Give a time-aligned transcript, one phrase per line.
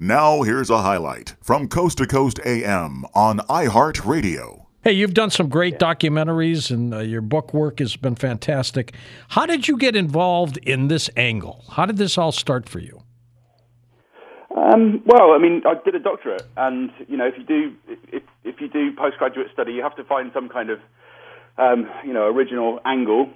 [0.00, 4.66] Now, here's a highlight from Coast to Coast AM on iHeartRadio.
[4.84, 8.94] Hey, you've done some great documentaries, and uh, your book work has been fantastic.
[9.30, 11.64] How did you get involved in this angle?
[11.72, 13.02] How did this all start for you?
[14.56, 17.74] Um, well, I mean, I did a doctorate, and you know, if you do
[18.12, 20.78] if if you do postgraduate study, you have to find some kind of
[21.58, 23.30] um, you know original angle.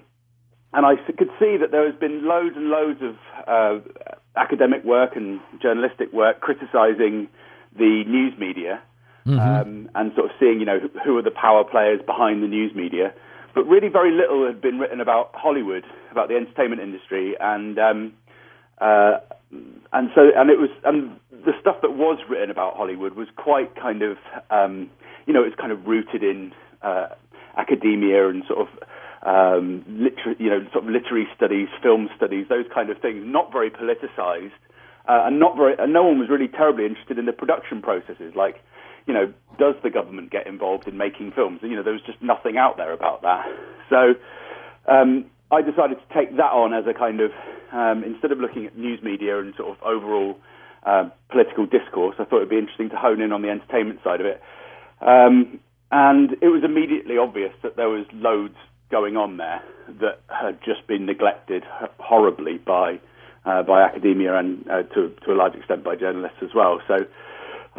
[0.72, 3.16] And I could see that there has been loads and loads of
[3.48, 3.80] uh,
[4.36, 7.28] academic work and journalistic work criticising
[7.76, 8.82] the news media,
[9.26, 9.38] mm-hmm.
[9.38, 12.74] um, and sort of seeing you know who are the power players behind the news
[12.74, 13.12] media.
[13.54, 18.12] But really, very little had been written about Hollywood, about the entertainment industry, and um,
[18.80, 19.18] uh,
[19.92, 23.74] and so and it was and the stuff that was written about Hollywood was quite
[23.76, 24.16] kind of
[24.50, 24.90] um,
[25.26, 27.08] you know it's kind of rooted in uh,
[27.56, 28.68] academia and sort of
[29.22, 33.52] um, liter- you know sort of literary studies, film studies, those kind of things, not
[33.52, 34.52] very politicized.
[35.08, 38.34] Uh, and not very, and no one was really terribly interested in the production processes.
[38.36, 38.62] Like,
[39.04, 41.58] you know, does the government get involved in making films?
[41.60, 43.44] You know, there was just nothing out there about that.
[43.90, 44.14] So,
[44.86, 47.32] um, I decided to take that on as a kind of
[47.72, 50.38] um, instead of looking at news media and sort of overall
[50.84, 54.20] uh, political discourse, I thought it'd be interesting to hone in on the entertainment side
[54.20, 54.40] of it.
[55.00, 58.56] Um, and it was immediately obvious that there was loads
[58.92, 59.62] going on there
[60.00, 61.64] that had just been neglected
[61.98, 63.00] horribly by
[63.44, 66.80] uh, by academia and uh, to to a large extent by journalists as well.
[66.86, 67.06] So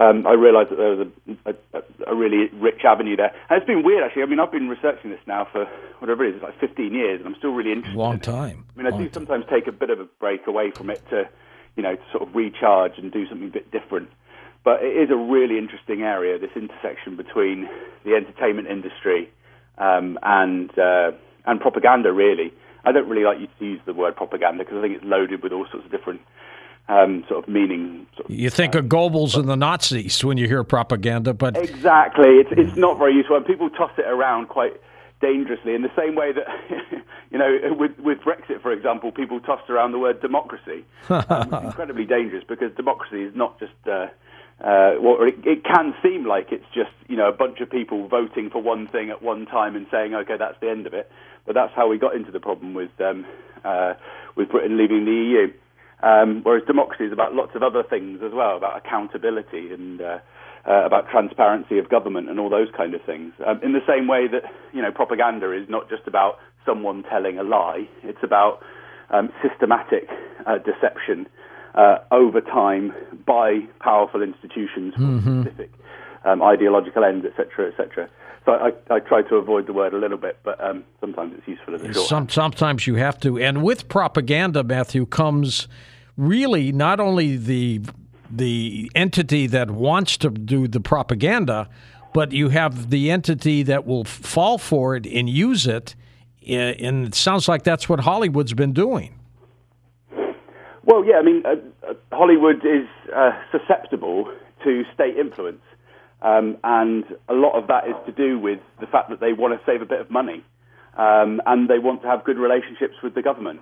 [0.02, 1.08] um, I realised that there was
[1.46, 3.32] a, a, a, really rich avenue there.
[3.50, 4.24] And it's been weird, actually.
[4.24, 5.66] I mean, I've been researching this now for
[6.00, 7.96] whatever it is, like 15 years, and I'm still really interested.
[7.96, 8.66] Long in time.
[8.74, 9.14] I mean, I Long do time.
[9.14, 11.30] sometimes take a bit of a break away from it to,
[11.76, 14.10] you know, to sort of recharge and do something a bit different.
[14.64, 17.70] But it is a really interesting area, this intersection between
[18.04, 19.30] the entertainment industry
[19.78, 21.12] um, and uh,
[21.46, 22.12] and propaganda.
[22.12, 22.54] Really,
[22.86, 25.44] I don't really like you to use the word propaganda because I think it's loaded
[25.44, 26.22] with all sorts of different
[26.90, 28.06] um, sort of meaning.
[28.16, 31.58] Sort of, you think uh, of Goebbels and the Nazis when you hear propaganda, but
[31.58, 33.38] exactly, it's it's not very useful.
[33.38, 34.74] And people toss it around quite
[35.22, 36.46] dangerously in the same way that
[37.32, 40.86] you know with with Brexit, for example, people tossed around the word democracy.
[41.10, 43.74] um, incredibly dangerous because democracy is not just.
[43.86, 44.08] Uh,
[44.62, 48.08] uh, well, it, it can seem like it's just you know a bunch of people
[48.08, 51.10] voting for one thing at one time and saying okay that's the end of it,
[51.46, 53.26] but that's how we got into the problem with um,
[53.66, 53.94] uh,
[54.36, 55.54] with Britain leaving the EU.
[56.04, 60.20] Um, whereas democracy is about lots of other things as well, about accountability and uh,
[60.68, 63.34] uh, about transparency of government and all those kind of things.
[63.46, 64.44] Um, in the same way that
[64.74, 68.60] you know propaganda is not just about someone telling a lie; it's about
[69.10, 70.08] um, systematic
[70.46, 71.28] uh, deception
[71.76, 72.94] uh, over time
[73.26, 75.42] by powerful institutions for mm-hmm.
[75.42, 75.72] specific
[76.26, 78.10] um, ideological ends, etc., etc.
[78.46, 81.48] So I, I, try to avoid the word a little bit, but um, sometimes it's
[81.48, 82.08] useful as a short.
[82.08, 83.40] Some, sometimes you have to.
[83.40, 85.68] And with propaganda, Matthew, comes
[86.18, 87.82] really not only the
[88.30, 91.70] the entity that wants to do the propaganda,
[92.14, 95.96] but you have the entity that will fall for it and use it.
[96.48, 99.18] And it sounds like that's what Hollywood's been doing.
[100.86, 101.56] Well, yeah, I mean, uh,
[101.88, 104.34] uh, Hollywood is uh, susceptible
[104.64, 105.62] to state influence.
[106.22, 109.60] Um, and a lot of that is to do with the fact that they want
[109.60, 110.44] to save a bit of money
[110.98, 113.62] um, and they want to have good relationships with the government.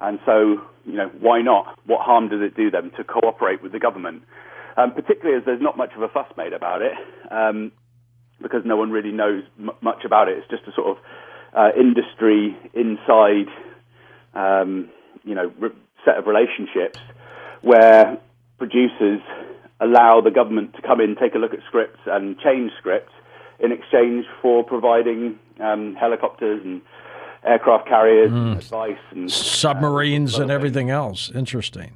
[0.00, 1.78] And so, you know, why not?
[1.86, 4.22] What harm does it do them to cooperate with the government?
[4.76, 6.92] Um, particularly as there's not much of a fuss made about it,
[7.30, 7.70] um,
[8.40, 10.38] because no one really knows m- much about it.
[10.38, 11.04] It's just a sort of
[11.54, 13.48] uh, industry inside,
[14.34, 14.88] um,
[15.22, 15.70] you know, re-
[16.04, 16.98] set of relationships
[17.62, 18.18] where
[18.58, 19.20] producers
[19.80, 23.12] allow the government to come in, take a look at scripts, and change scripts
[23.58, 26.82] in exchange for providing um, helicopters and
[27.44, 28.52] aircraft carriers, mm.
[28.52, 31.30] and advice, and submarines, uh, and everything else.
[31.34, 31.92] Interesting.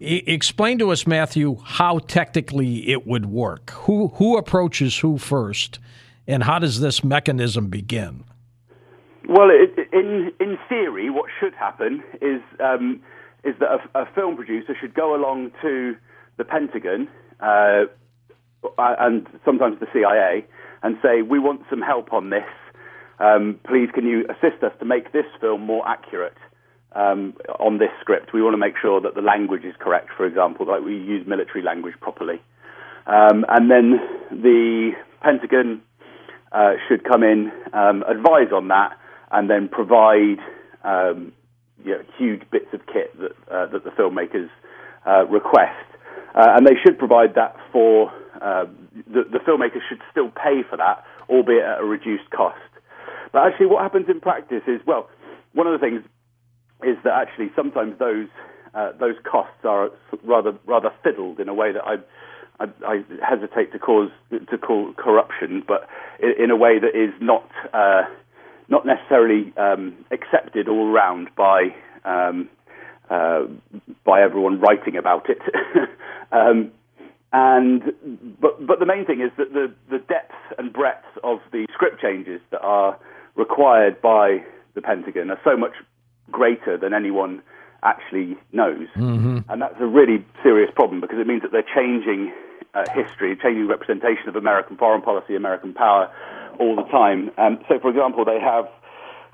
[0.00, 3.70] E- explain to us, Matthew, how technically it would work.
[3.70, 5.78] Who who approaches who first,
[6.26, 8.24] and how does this mechanism begin?
[9.28, 13.00] Well, it, in in theory, what should happen is um,
[13.46, 15.96] is that a, a, film producer should go along to
[16.36, 17.08] the Pentagon
[17.40, 17.84] uh,
[18.78, 20.44] and sometimes the CIA
[20.82, 22.44] and say, "We want some help on this."
[23.18, 26.36] um, please can you assist us to make this film more accurate
[26.92, 28.32] um, on this script?
[28.32, 31.26] We want to make sure that the language is correct, for example, that we use
[31.26, 32.40] military language properly.
[33.06, 34.00] Um, and then
[34.30, 35.82] the Pentagon
[36.52, 38.98] uh, should come in, um, advise on that,
[39.30, 40.38] and then provide
[40.84, 41.32] um,
[41.86, 44.50] you know, huge bits of kit that, uh, that the filmmakers
[45.06, 45.86] uh, request.
[46.34, 48.10] Uh, and they should provide that for
[48.42, 48.66] uh,
[49.06, 52.58] the, the filmmakers should still pay for that, albeit at a reduced cost.
[53.32, 55.08] But actually, what happens in practice is, well,
[55.54, 56.02] one of the things
[56.82, 58.28] is that actually sometimes those
[58.74, 59.90] uh, those costs are
[60.22, 61.96] rather rather fiddled in a way that I.
[62.58, 65.86] I, I hesitate to cause to call corruption, but
[66.18, 67.44] in, in a way that is not
[67.74, 68.04] uh,
[68.68, 71.74] not necessarily um, accepted all around by
[72.04, 72.48] um,
[73.10, 73.44] uh,
[74.04, 75.38] by everyone writing about it.
[76.32, 76.72] um,
[77.32, 77.82] and
[78.40, 82.00] but but the main thing is that the the depth and breadth of the script
[82.00, 82.98] changes that are
[83.34, 85.72] required by the Pentagon are so much
[86.30, 87.42] greater than anyone
[87.82, 89.38] actually knows, mm-hmm.
[89.48, 92.32] and that's a really serious problem because it means that they're changing
[92.76, 96.12] uh, history, changing representation of American foreign policy, American power,
[96.60, 97.30] all the time.
[97.38, 98.66] Um, so, for example, they have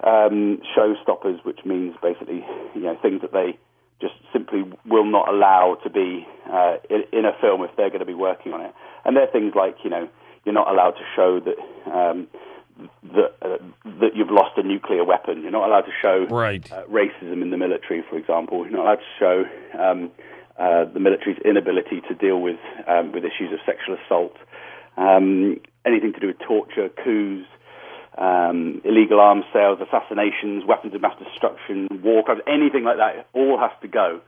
[0.05, 2.45] um, showstoppers, which means basically
[2.75, 3.59] you know things that they
[4.01, 8.01] just simply will not allow to be uh, in, in, a film if they're going
[8.01, 8.75] to be working on it.
[9.05, 10.09] And they're things like you know
[10.45, 11.91] you're not allowed to show that.
[11.91, 12.29] Um,
[13.03, 13.59] that, uh,
[14.01, 15.43] that you've lost a nuclear weapon.
[15.43, 16.73] You're not allowed to show right.
[16.73, 18.65] uh, racism in the military, for example.
[18.65, 19.45] You're not allowed to show
[19.79, 20.11] um,
[20.63, 24.37] uh, the military's inability to deal with um, with issues of sexual assault,
[24.97, 27.49] um, anything to do with torture, coups,
[28.17, 33.59] um, illegal arms sales, assassinations, weapons of mass destruction, war crimes, anything like that, all
[33.59, 34.21] has to go.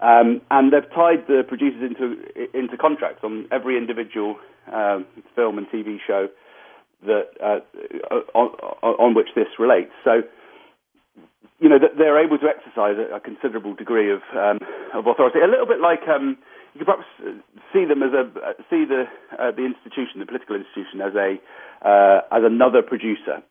[0.00, 2.22] Um, and they've tied the producers into
[2.52, 4.36] into contracts on every individual
[4.70, 6.28] um, film and TV show
[7.06, 7.60] that uh,
[8.34, 8.48] on,
[8.82, 9.92] on, which this relates.
[10.04, 10.22] So,
[11.60, 14.58] you know, they're able to exercise a, considerable degree of um,
[14.92, 15.38] of authority.
[15.38, 16.36] A little bit like um,
[16.74, 17.06] you could perhaps
[17.72, 18.24] see them as a
[18.68, 19.04] see the
[19.38, 21.38] uh, the institution, the political institution, as a
[21.86, 23.42] uh, as another producer,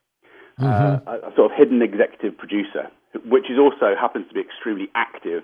[0.59, 1.07] uh, mm-hmm.
[1.07, 2.91] uh, a, sort of hidden executive producer,
[3.25, 5.43] which is also happens to be extremely active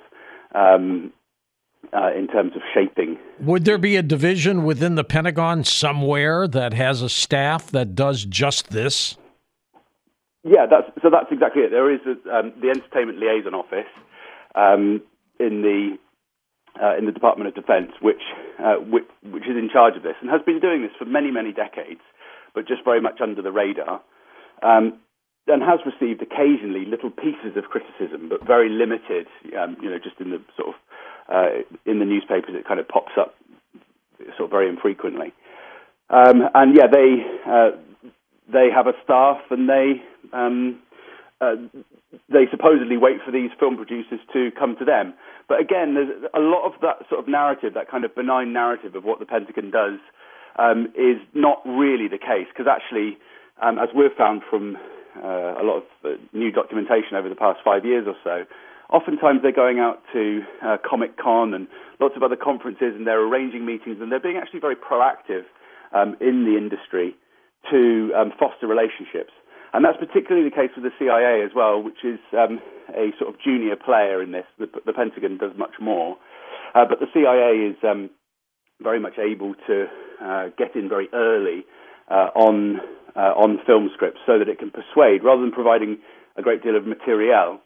[0.53, 1.13] um,
[1.93, 3.17] uh, in terms of shaping.
[3.39, 8.25] Would there be a division within the Pentagon somewhere that has a staff that does
[8.25, 9.17] just this?
[10.43, 11.09] Yeah, that's so.
[11.09, 11.71] That's exactly it.
[11.71, 13.91] There is a, um, the entertainment liaison office
[14.55, 15.01] um,
[15.39, 15.97] in the
[16.81, 18.21] uh, in the Department of Defense, which,
[18.57, 21.29] uh, which, which is in charge of this and has been doing this for many
[21.29, 22.01] many decades
[22.53, 24.01] but just very much under the radar,
[24.63, 24.99] um,
[25.47, 29.27] and has received occasionally little pieces of criticism, but very limited.
[29.57, 30.75] Um, you know, just in the sort of
[31.33, 31.49] uh,
[31.85, 33.35] in the newspapers, it kind of pops up
[34.37, 35.33] sort of very infrequently.
[36.09, 37.71] Um, and yeah, they uh,
[38.51, 40.01] they have a staff, and they
[40.33, 40.79] um,
[41.41, 41.55] uh,
[42.27, 45.13] they supposedly wait for these film producers to come to them.
[45.47, 48.95] But again, there's a lot of that sort of narrative, that kind of benign narrative
[48.95, 49.99] of what the Pentagon does
[50.57, 53.17] um, is not really the case because actually,
[53.61, 54.77] um, as we've found from
[55.15, 58.45] uh, a lot of uh, new documentation over the past five years or so,
[58.89, 61.67] oftentimes they're going out to uh, Comic Con and
[61.99, 65.43] lots of other conferences and they're arranging meetings and they're being actually very proactive
[65.93, 67.15] um, in the industry
[67.71, 69.31] to um, foster relationships.
[69.73, 73.33] And that's particularly the case with the CIA as well, which is um, a sort
[73.33, 74.45] of junior player in this.
[74.57, 76.17] The, the Pentagon does much more.
[76.73, 78.09] Uh, but the CIA is um,
[78.81, 79.85] very much able to
[80.21, 81.65] uh, get in very early
[82.09, 82.79] uh, on
[83.15, 85.97] uh, on film scripts so that it can persuade rather than providing
[86.37, 87.59] a great deal of materiel.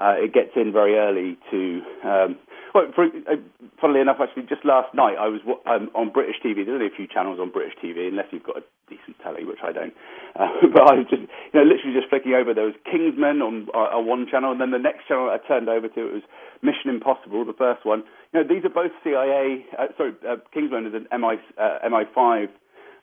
[0.00, 1.82] Uh, it gets in very early to.
[2.04, 2.38] Um,
[2.74, 3.36] well, for, uh,
[3.80, 6.66] funnily enough, actually, just last night I was um, on British TV.
[6.66, 9.60] There's only a few channels on British TV, unless you've got a decent telly, which
[9.62, 9.94] I don't.
[10.38, 12.54] Uh, but I was just, you know, literally just flicking over.
[12.54, 15.68] There was Kingsman on, uh, on one channel, and then the next channel I turned
[15.68, 16.22] over to it was
[16.62, 18.04] Mission Impossible, the first one.
[18.30, 19.66] You know, these are both CIA.
[19.74, 22.48] Uh, sorry, uh, Kingsman is an MI uh, MI5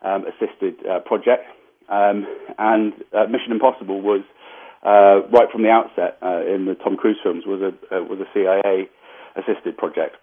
[0.02, 1.44] um, assisted uh, project,
[1.90, 2.24] um,
[2.58, 4.22] and uh, Mission Impossible was
[4.86, 8.88] uh, right from the outset in the Tom Cruise films was a was a CIA
[9.36, 10.16] assisted project.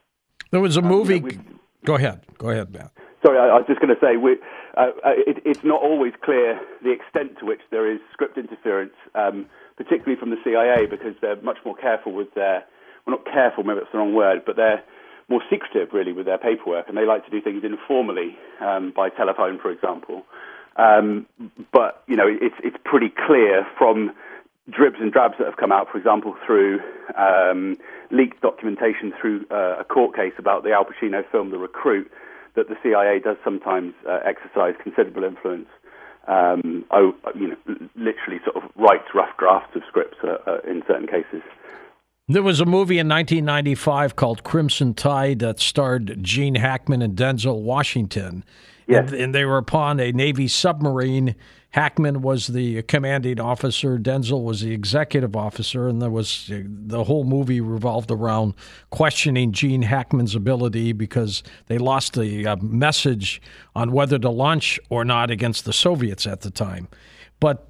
[0.50, 1.16] There was a um, movie.
[1.16, 1.42] You know,
[1.84, 2.20] go ahead.
[2.38, 2.92] Go ahead, Matt.
[3.24, 4.36] Sorry, I, I was just going to say we,
[4.76, 10.18] it, it's not always clear the extent to which there is script interference, um, particularly
[10.18, 12.64] from the CIA, because they're much more careful with their
[13.06, 14.82] well, not careful, maybe that's the wrong word, but they're
[15.28, 19.08] more secretive, really, with their paperwork, and they like to do things informally um, by
[19.08, 20.24] telephone, for example.
[20.76, 21.26] Um,
[21.72, 24.12] but you know, it's it's pretty clear from
[24.70, 26.80] dribs and drabs that have come out, for example, through
[27.16, 27.76] um,
[28.10, 32.10] leaked documentation through uh, a court case about the Al Pacino film The Recruit,
[32.54, 35.68] that the CIA does sometimes uh, exercise considerable influence.
[36.28, 37.56] Um, oh, you know,
[37.96, 41.42] literally sort of writes rough drafts of scripts uh, uh in certain cases.
[42.28, 47.60] There was a movie in 1995 called Crimson Tide that starred Gene Hackman and Denzel
[47.60, 48.44] Washington.
[48.86, 49.10] Yes.
[49.10, 51.34] And, and they were upon a Navy submarine.
[51.72, 57.24] Hackman was the commanding officer, Denzel was the executive officer, and there was the whole
[57.24, 58.54] movie revolved around
[58.90, 63.40] questioning Gene Hackman's ability because they lost the uh, message
[63.74, 66.88] on whether to launch or not against the Soviets at the time.
[67.40, 67.66] But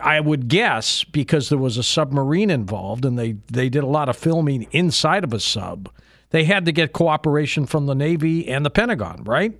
[0.00, 4.10] I would guess because there was a submarine involved and they, they did a lot
[4.10, 5.90] of filming inside of a sub,
[6.30, 9.58] they had to get cooperation from the Navy and the Pentagon, right?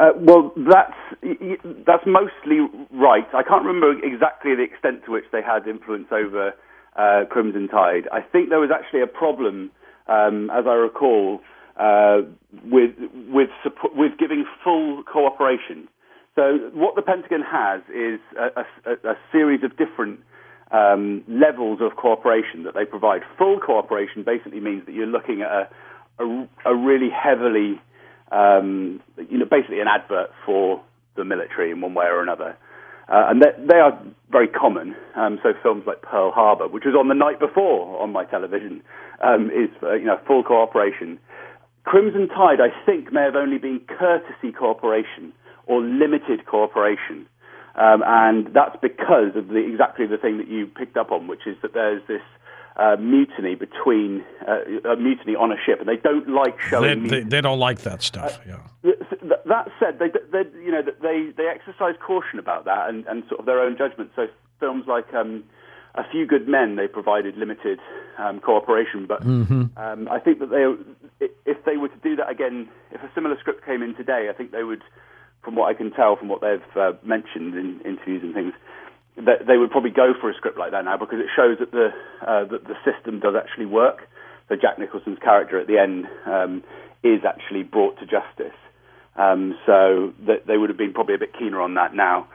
[0.00, 0.96] Uh, well, that's
[1.86, 3.26] that's mostly right.
[3.34, 6.54] I can't remember exactly the extent to which they had influence over
[6.96, 8.08] uh, Crimson Tide.
[8.10, 9.70] I think there was actually a problem,
[10.08, 11.40] um, as I recall,
[11.76, 12.22] uh,
[12.64, 12.92] with
[13.28, 13.50] with
[13.94, 15.86] with giving full cooperation.
[16.34, 20.20] So what the Pentagon has is a, a, a series of different
[20.70, 23.20] um, levels of cooperation that they provide.
[23.36, 25.70] Full cooperation basically means that you're looking at
[26.18, 27.82] a, a really heavily
[28.30, 30.80] um, you know, basically an advert for
[31.16, 32.56] the military in one way or another.
[33.08, 33.98] Uh, and they, they, are
[34.30, 34.94] very common.
[35.16, 38.82] Um, so films like Pearl Harbor, which was on the night before on my television,
[39.20, 41.18] um, is uh, you know full cooperation.
[41.82, 45.32] Crimson Tide, I think, may have only been courtesy cooperation
[45.66, 47.26] or limited cooperation,
[47.74, 51.46] um, and that's because of the, exactly the thing that you picked up on, which
[51.46, 52.22] is that there's this
[52.80, 57.02] uh, mutiny between uh, a mutiny on a ship, and they don't like showing.
[57.02, 58.40] They, they, they don't like that stuff.
[58.46, 58.92] Uh, yeah.
[59.46, 63.40] That said, they, they you know they they exercise caution about that and, and sort
[63.40, 64.10] of their own judgment.
[64.16, 65.44] So films like um,
[65.94, 67.80] A Few Good Men, they provided limited
[68.16, 69.76] um, cooperation, but mm-hmm.
[69.76, 70.64] um, I think that they
[71.44, 74.32] if they were to do that again, if a similar script came in today, I
[74.32, 74.82] think they would,
[75.44, 78.54] from what I can tell from what they've uh, mentioned in interviews and things
[79.26, 81.70] that they would probably go for a script like that now because it shows that
[81.70, 81.88] the
[82.26, 84.08] uh, that the system does actually work.
[84.48, 86.64] So Jack Nicholson's character at the end um,
[87.02, 88.56] is actually brought to justice.
[89.16, 92.28] Um, so that they would have been probably a bit keener on that now.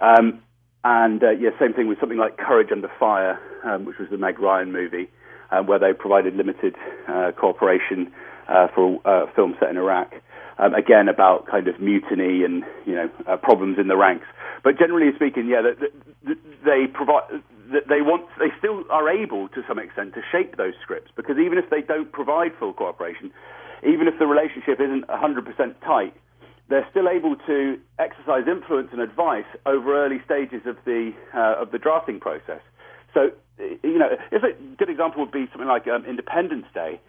[0.00, 0.42] Um,
[0.82, 4.18] and uh, yeah, same thing with something like Courage Under Fire, um, which was the
[4.18, 5.08] Meg Ryan movie,
[5.50, 6.76] uh, where they provided limited
[7.08, 8.12] uh, cooperation
[8.48, 10.12] uh, for a film set in Iraq.
[10.56, 14.26] Um, again, about kind of mutiny and you know uh, problems in the ranks.
[14.62, 16.34] But generally speaking, yeah, they,
[16.64, 17.42] they provide.
[17.88, 18.28] They want.
[18.38, 21.82] They still are able, to some extent, to shape those scripts because even if they
[21.82, 23.32] don't provide full cooperation,
[23.82, 26.14] even if the relationship isn't 100% tight,
[26.68, 31.72] they're still able to exercise influence and advice over early stages of the uh, of
[31.72, 32.60] the drafting process.
[33.12, 37.00] So, you know, if a good example would be something like um, Independence Day,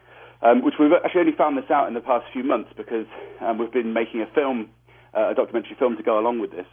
[0.45, 3.07] um, which we've actually only found this out in the past few months because
[3.41, 4.69] um, we've been making a film,
[5.17, 6.67] uh, a documentary film to go along with this.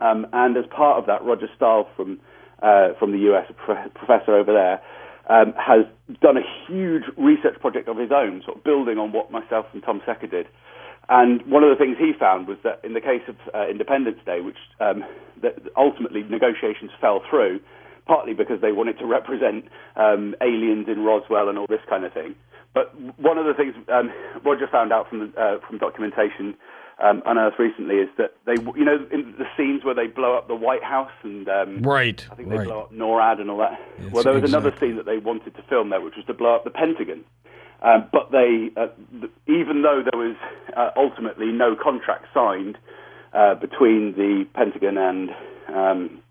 [0.00, 2.20] Um, and as part of that, Roger Stahl from
[2.62, 4.80] uh, from the US, a pro- professor over there,
[5.28, 5.84] um, has
[6.22, 9.82] done a huge research project of his own, sort of building on what myself and
[9.82, 10.46] Tom Secker did.
[11.10, 14.18] And one of the things he found was that in the case of uh, Independence
[14.24, 15.04] Day, which um,
[15.76, 17.60] ultimately negotiations fell through,
[18.06, 22.12] partly because they wanted to represent um, aliens in Roswell and all this kind of
[22.12, 22.34] thing.
[22.74, 24.12] But one of the things um,
[24.44, 26.54] Roger found out from uh, from documentation
[27.02, 30.48] um, unearthed recently is that they, you know, in the scenes where they blow up
[30.48, 32.66] the White House and um, right, I think they right.
[32.66, 33.78] blow up NORAD and all that.
[34.12, 34.68] well, there was exactly.
[34.68, 37.24] another scene that they wanted to film there, which was to blow up the Pentagon.
[37.82, 38.88] Um, but they, uh,
[39.46, 40.36] even though there was
[40.76, 42.78] uh, ultimately no contract signed
[43.34, 45.30] uh, between the Pentagon and
[45.68, 46.22] um,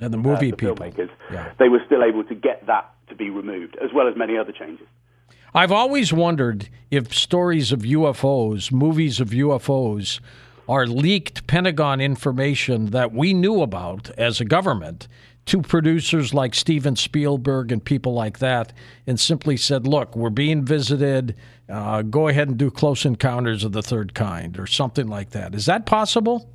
[0.00, 1.52] and the movie the people, filmmakers, yeah.
[1.58, 4.52] they were still able to get that to be removed, as well as many other
[4.52, 4.86] changes.
[5.54, 10.20] I've always wondered if stories of UFOs, movies of UFOs,
[10.68, 15.08] are leaked Pentagon information that we knew about as a government
[15.46, 18.74] to producers like Steven Spielberg and people like that,
[19.06, 21.34] and simply said, "Look, we're being visited.
[21.70, 25.54] Uh, go ahead and do Close Encounters of the Third Kind or something like that."
[25.54, 26.50] Is that possible?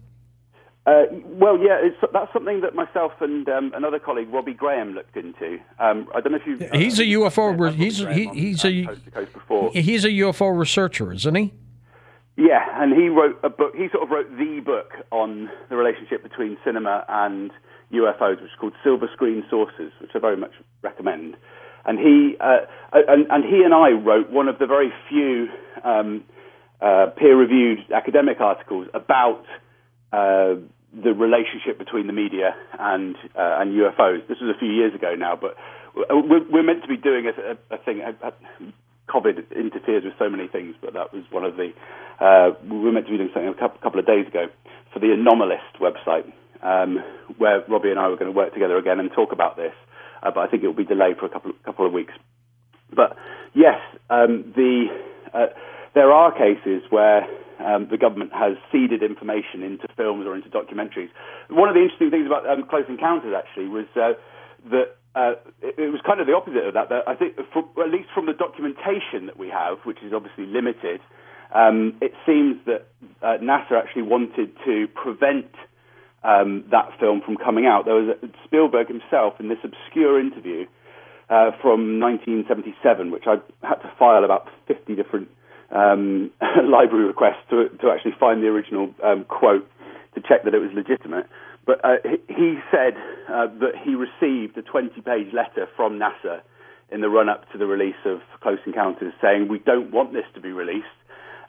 [0.85, 1.79] Uh, well, yeah,
[2.11, 5.57] that's something that myself and um, another colleague, Robbie Graham, looked into.
[5.79, 6.67] Um, I don't know if you.
[6.67, 7.57] Uh, he's a UFO.
[7.57, 8.71] Re- he's he, he's a
[9.71, 11.53] he's a UFO researcher, isn't he?
[12.35, 13.73] Yeah, and he wrote a book.
[13.75, 17.51] He sort of wrote the book on the relationship between cinema and
[17.93, 21.37] UFOs, which is called Silver Screen Saucers, which I very much recommend.
[21.85, 25.47] And he uh, and, and, he and I wrote one of the very few
[25.83, 26.23] um,
[26.81, 29.45] uh, peer-reviewed academic articles about
[30.11, 30.55] uh,
[30.93, 34.27] the relationship between the media and uh, and UFOs.
[34.27, 35.55] This was a few years ago now, but
[35.95, 38.01] we're, we're meant to be doing a, a, thing.
[39.09, 41.73] COVID interferes with so many things, but that was one of the.
[42.19, 44.47] Uh, we were meant to be doing something a couple of days ago
[44.93, 46.31] for the Anomalist website,
[46.61, 47.03] um,
[47.37, 49.73] where Robbie and I were going to work together again and talk about this.
[50.21, 52.13] Uh, but I think it will be delayed for a couple couple of weeks.
[52.95, 53.17] But
[53.53, 54.85] yes, um, the
[55.33, 55.47] uh,
[55.95, 57.27] there are cases where
[57.59, 61.09] um, the government has seeded information into films or into documentaries.
[61.49, 64.13] One of the interesting things about um, Close Encounters actually was uh,
[64.71, 66.89] that uh, it, it, was kind of the opposite of that.
[66.89, 70.45] that I think, for, at least from the documentation that we have, which is obviously
[70.45, 71.01] limited,
[71.53, 72.87] um, it seems that
[73.21, 75.53] uh, NASA actually wanted to prevent
[76.23, 77.85] um, that film from coming out.
[77.85, 80.65] There was Spielberg himself in this obscure interview
[81.29, 85.29] uh, from 1977, which I had to file about 50 different
[85.73, 86.31] um,
[86.63, 89.67] library request to, to actually find the original um, quote
[90.15, 91.27] to check that it was legitimate.
[91.65, 91.95] But uh,
[92.27, 92.93] he said
[93.29, 96.41] uh, that he received a 20 page letter from NASA
[96.91, 100.25] in the run up to the release of Close Encounters saying, We don't want this
[100.35, 100.85] to be released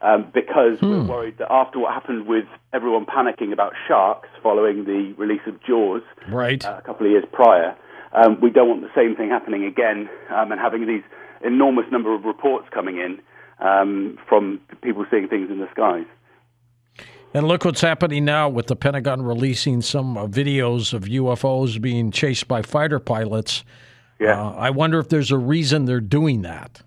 [0.00, 0.88] um, because hmm.
[0.88, 5.62] we're worried that after what happened with everyone panicking about sharks following the release of
[5.64, 6.64] Jaws right.
[6.64, 7.76] Uh, a couple of years prior,
[8.12, 11.02] um, we don't want the same thing happening again um, and having these
[11.42, 13.20] enormous number of reports coming in
[13.58, 16.06] um, from people seeing things in the skies.
[17.32, 22.12] And look what's happening now with the Pentagon releasing some uh, videos of UFOs being
[22.12, 23.64] chased by fighter pilots.
[24.20, 24.40] Yeah.
[24.40, 26.82] Uh, I wonder if there's a reason they're doing that.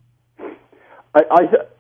[1.14, 1.24] I,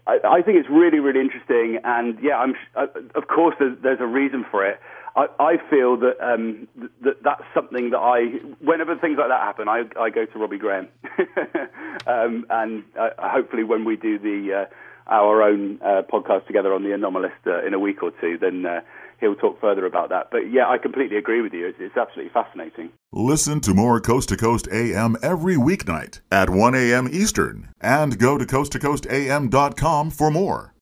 [0.08, 4.00] I, I think it's really, really interesting, and yeah, I'm uh, of course there's, there's
[4.02, 4.80] a reason for it.
[5.18, 6.68] I, I feel that um,
[7.02, 10.60] that that's something that I, whenever things like that happen, I, I go to Robbie
[10.60, 10.90] Graham,
[12.08, 16.84] um, and uh, hopefully when we do the uh, our own uh, podcast together on
[16.84, 18.82] the Anomalist uh, in a week or two, then uh,
[19.20, 20.28] he'll talk further about that.
[20.32, 21.68] But yeah, I completely agree with you.
[21.68, 22.92] It's, it's absolutely fascinating.
[23.12, 27.08] Listen to more Coast to Coast AM every weeknight at 1 a.m.
[27.12, 30.74] Eastern and go to coasttocoastam.com for more.